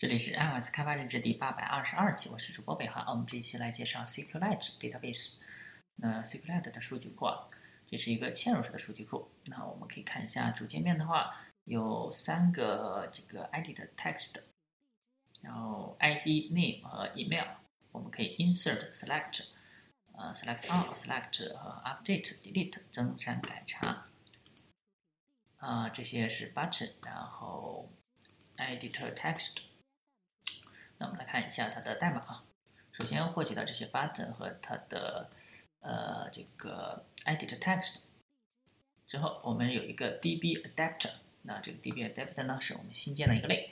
[0.00, 3.04] 这里是 iOS 开发日志第八百二十二期，我是主播北航。
[3.10, 5.42] 我们这一期来介绍 SQLite Database。
[5.96, 7.46] 那 SQLite 的数据库啊，
[7.86, 9.30] 这是一个嵌入式的数据库。
[9.44, 14.40] 那我们可以看一下主界面的话，有三个这个 edit text，
[15.42, 17.48] 然后 ID、name 和 email。
[17.92, 19.48] 我们可以 insert、select，
[20.14, 24.06] 呃，select all、select 和 update、delete 增删改查。
[25.58, 27.92] 啊，这些是 button，然后
[28.56, 29.64] editor text。
[31.00, 32.44] 那我们来看一下它的代码啊。
[32.92, 35.30] 首先获取到这些 button 和它的
[35.80, 38.04] 呃这个 edit text
[39.06, 41.10] 之后，我们有一个 DB adapter。
[41.42, 43.70] 那这个 DB adapter 呢，是我们新建的一个类。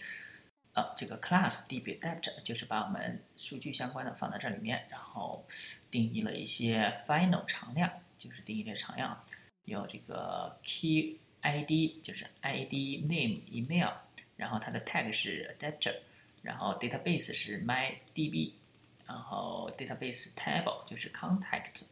[0.72, 5.46] 啊，这个 class DB adapter 就是把我们数据相关的放在这里面，然后
[5.90, 9.22] 定义了一些 final 常量，就是定义这常量，
[9.64, 13.92] 有这个 key ID，就是 ID name email，
[14.36, 15.94] 然后它的 tag 是 adapter。
[16.42, 18.52] 然后 database 是 MyDB，
[19.06, 21.88] 然后 database table 就是 contact，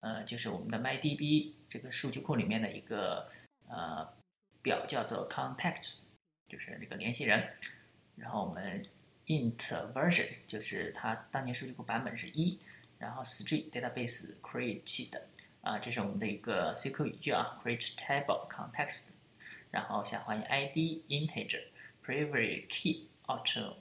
[0.00, 3.30] 呃，就是我们的 MyDB 这个数据库里面的一个
[3.68, 4.06] 呃
[4.60, 6.02] 表叫做 contact，
[6.48, 7.54] 就是那个联系人。
[8.16, 8.82] 然后我们
[9.26, 9.56] int
[9.94, 12.58] version 就是它当前数据库版本是一，
[12.98, 15.22] 然后 string database created，
[15.62, 19.14] 啊，这是我们的一个 SQL 语句啊，create table context，
[19.70, 20.76] 然后下划线 ID
[21.08, 21.62] integer
[22.04, 23.06] primary key。
[23.30, 23.76] Auto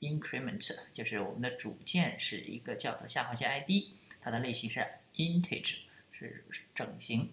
[0.00, 5.76] increment 就是我们的主件是一个叫做下划线 ID，它的类型是 integer，
[6.10, 7.30] 是整形，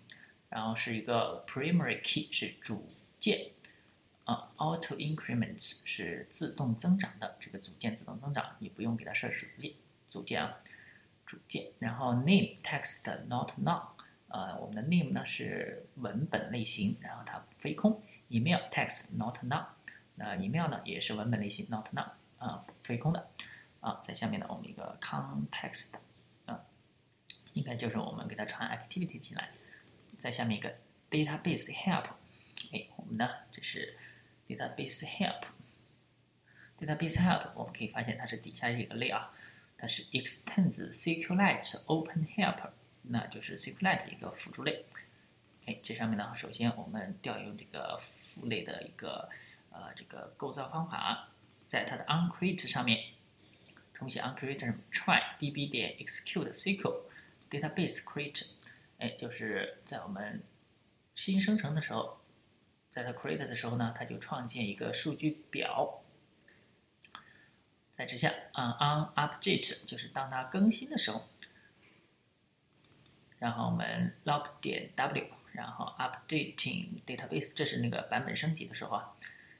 [0.49, 3.51] 然后是一个 primary key 是主件，
[4.25, 9.73] 啊，auto increments 是自动增长的，这个组件自动增长，你不用给它设置组件，
[10.09, 10.59] 组件啊，
[11.25, 13.87] 组件，然后 name text not none，
[14.27, 19.65] 呃，我们的 name 呢是文本类型，然后它非空，email text not none。
[20.19, 23.29] 那 email 呢也是文本类型，not none 啊，非空的
[23.81, 24.01] 啊。
[24.03, 25.97] 在下面呢，我们一个 context
[26.47, 26.65] 啊，
[27.53, 29.51] 应该就是我们给它传 activity 进来。
[30.17, 30.73] 在下面一个
[31.11, 32.05] database help，
[32.73, 33.95] 哎，我们呢这是
[34.47, 39.31] database help，database help 我们可以发现它是底下一个类啊，
[39.77, 42.71] 它是 extends SQLite Open Help，
[43.03, 44.85] 那就是 SQLite 一个辅助类。
[45.67, 49.29] 哎，这上面呢，首先我们调用这个父类的一个。
[49.71, 51.29] 呃，这个构造方法
[51.67, 53.13] 在它的 onCreate 上面
[53.93, 57.01] 重写 onCreate try db 点 execute SQL
[57.49, 58.53] database create，
[58.97, 60.43] 哎，就是在我们
[61.13, 62.19] 新生成的时候，
[62.89, 66.03] 在它 create 的时候呢，它就创建一个数据表。
[67.95, 71.27] 在之下啊，on update 就是当它更新的时候，
[73.39, 79.13] 然后我们 log 点 w，然后 updating database，这是那个版本升级的时候啊。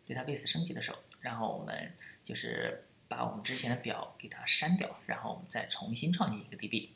[0.07, 1.91] Database 升级的时候，然后我们
[2.23, 6.89] 就是把我们之前的表给它删掉，然后我们再重新创建一个 DB。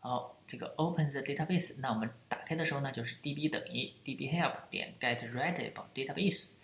[0.00, 6.60] 好，这个 open the database，那我们打开的时候呢，就是 DB 等于 DB help 点 get readable database，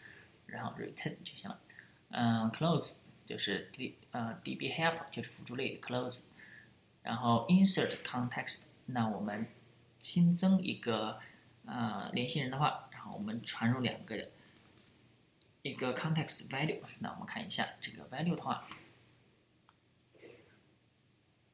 [0.47, 1.61] 然后 return 就行了。
[2.11, 6.27] 嗯，close 就是 D 呃 DB help 就是辅助类 close，
[7.03, 9.47] 然后 insert context，那我们
[9.99, 11.19] 新增一个
[11.67, 14.29] 呃联系人的话，然后我们传入两个。
[15.65, 18.69] 一个 context value，那我们看一下这个 value 的话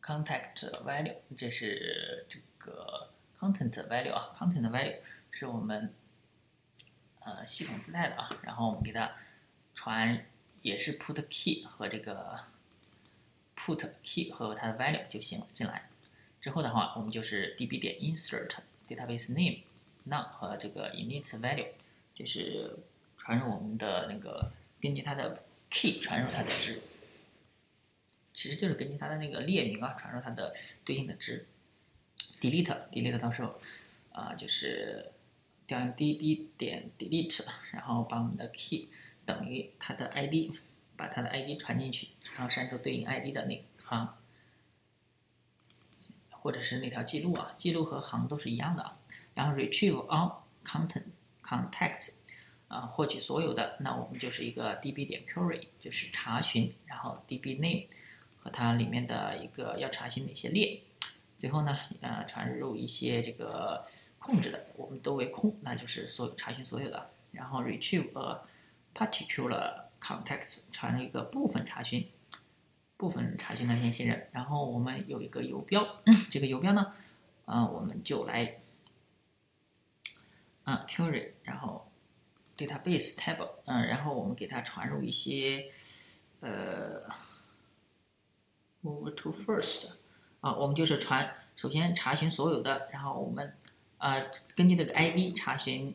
[0.03, 4.99] ，context value 这是这个 content value 啊，content value
[5.31, 5.95] 是我们
[7.21, 9.13] 呃系统自带的啊，然后我们给它
[9.77, 10.27] 传
[10.63, 12.47] 也是 put key 和这个
[13.55, 15.89] put key 和它的 value 就行了进来，
[16.41, 18.57] 之后的话我们就是 db 点 insert
[18.89, 19.63] database name
[20.09, 21.69] none 和这个 init value
[22.13, 22.77] 就是。
[23.21, 24.51] 传入我们的那个，
[24.81, 26.81] 根据它的 key 传入它的值，
[28.33, 30.55] 其实就是根据它的那个列名啊，传入它的
[30.85, 31.47] 对应的值。
[32.41, 33.61] delete delete 到时候
[34.13, 35.13] 啊，就是
[35.67, 38.89] 调用 db 点 delete，然后把我们的 key
[39.27, 40.55] 等于它的 id，
[40.97, 44.17] 把它的 id 传进去，然后删除对应 id 的那行，
[46.31, 48.99] 或者是那条记录啊，记录和行都是一样的啊。
[49.35, 51.05] 然后 retrieve all content
[51.45, 52.15] contacts。
[52.71, 57.89] 啊，获取所有的，那我们就是一个 db 点 query，就是查询，然后 db name
[58.39, 60.81] 和它里面的一个要查询哪些列，
[61.37, 63.85] 最后呢，呃，传入一些这个
[64.21, 68.41] 控制的，我们都为空，那就是所有查询所有的，然后 retrieve a
[68.95, 72.07] particular context，传入一个部分查询，
[72.97, 75.97] 部分查询的联系人，然后我们有一个游标，
[76.31, 76.93] 这个游标呢，
[77.47, 78.61] 啊，我们就来
[80.63, 81.90] 啊 query，然后。
[82.67, 85.71] Database table，嗯，然后我们给它传入一些，
[86.41, 87.01] 呃
[88.83, 89.93] ，move to first，
[90.41, 93.57] 啊，我们就是传，首先查询所有的，然后我们，
[93.99, 95.95] 呃，根据这个 ID 查询，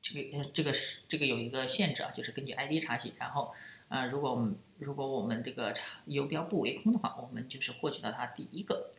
[0.00, 3.54] 这个呃这个是这个有一个限制啊，就是根据 ID 查询，然后，
[3.88, 8.92] 呃，如果我们如果我们这个查游标不为空的话，我们就是获取到它第一个，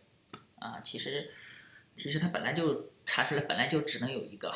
[0.60, 1.32] 啊，其实
[1.96, 4.54] 其实它本来就查出来本来就只能有一个，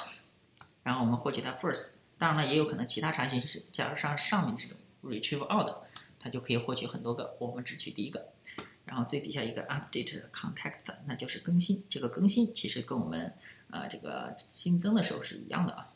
[0.83, 2.00] 然后我们获取它 first。
[2.21, 5.81] 当然了，也有可能其他查询是，假如上上面这种 retrieve all 的，
[6.19, 8.31] 它就可以获取很多个，我们只取第一个。
[8.85, 11.83] 然后最底下一个 update context，那就是更新。
[11.89, 13.33] 这个更新其实跟我们
[13.71, 15.91] 呃这个新增的时候是一样的啊，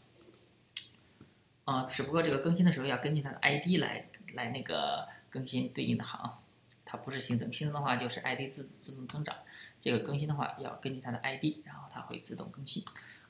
[1.65, 6.39] 啊，只不过这个更新的时候要根据它的 ID 来来那个更新对应的行，
[6.83, 9.35] 它不是新增，新增的话就是 ID 自自动增长，
[9.79, 12.83] 这个更新的话要根据它的 ID，然后它会自动更新。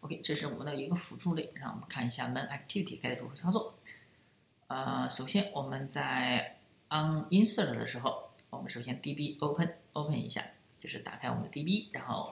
[0.06, 3.74] OK，这是我们的一个辅助类，让我们看一下 main activity 该如何操作。
[4.68, 6.60] 呃，首先我们在
[6.90, 10.46] on insert 的时候，我们首先 db open open 一下，
[10.80, 12.32] 就是打开我们的 db，然后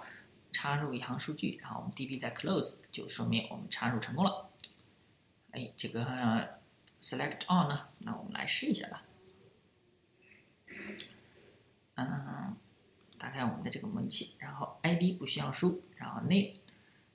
[0.52, 4.52] 插入一行数据，然后我们 db 再 close，就说明我们插入成功了。
[5.50, 6.06] 哎，这个
[7.02, 7.88] select all 呢？
[7.98, 9.04] 那我们来试一下吧。
[11.96, 12.56] 嗯，
[13.18, 16.54] 打开我们的这个模拟器，然后 id 不需要输，然后 name。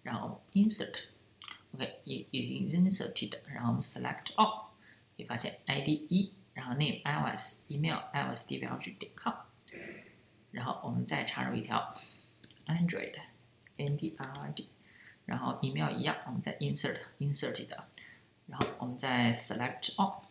[0.03, 4.67] 然后 insert，OK，已已经 inserted，然后我们 select all，
[5.15, 9.33] 可以发现 ID 一，然后 name iOS，email iosdblg.com，
[10.51, 11.95] 然后我们再插入一条
[12.67, 14.65] Android，Android，
[15.25, 17.69] 然后 email 一样，我们再 insert inserted，
[18.47, 20.23] 然后我们再 select all。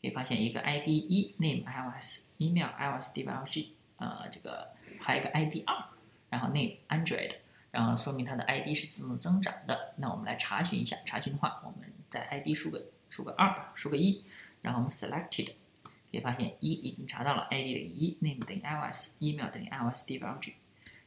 [0.00, 3.66] 可以发现一个 ID 一 name iOS email iOS dblg，
[3.96, 5.84] 呃，这个还有一个 ID 二，
[6.30, 7.34] 然后 name Android，
[7.72, 9.94] 然后说明它的 ID 是自动增长的。
[9.96, 14.24] 那我们来查询一下，查询的话，我们在 ID 输个输个二，输个一，
[14.62, 15.52] 然后我们 selected，
[15.84, 20.52] 可以发现一已经查到了 ID 等于一，name 等于 iOS，email 等于 iOS dblg，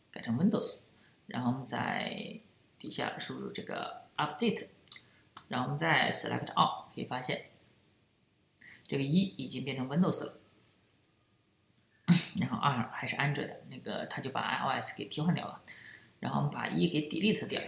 [0.09, 0.85] 改成 Windows。
[1.27, 2.39] 然后我们在
[2.79, 4.69] 底下输入这个 update，
[5.49, 7.51] 然后我们再 select all，可以发现
[8.87, 10.39] 这个一已经变成 Windows 了。
[12.47, 15.61] 然后二还是安卓的那个，它就把 iOS 给替换掉了。
[16.21, 17.61] 然后我们把一给 delete 掉，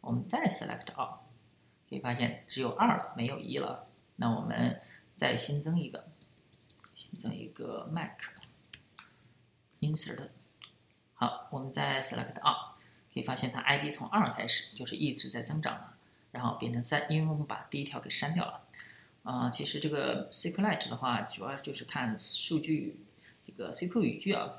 [0.00, 1.18] 我们再 select all，
[1.86, 3.88] 可以发现只有二了，没有一了。
[4.16, 4.80] 那我们
[5.16, 6.08] 再新增一个，
[6.94, 8.30] 新增一个 Mac，insert，
[11.12, 12.70] 好，我们再 select all，
[13.12, 15.92] 可以发现它 ID 从二开始就是一直在增长的，
[16.30, 18.62] 然后变成三，因为我们把第一条给删掉了。
[19.24, 23.04] 啊，其实这个 SQLite 的话，主要就是看数据。
[23.46, 24.50] 这个 CQ 语句啊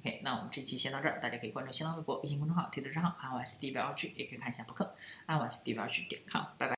[0.00, 4.94] ，OK，那我们这期先到这儿，大家可以关注新浪微博、微信公众号、推特账号 iOS DBLG，也可以看一下博客
[5.26, 6.70] iOS DBLG 点 com，拜拜。